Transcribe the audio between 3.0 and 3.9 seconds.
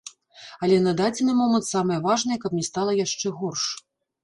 яшчэ горш.